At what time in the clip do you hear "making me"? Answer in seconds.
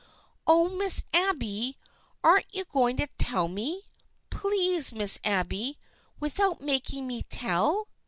6.59-7.21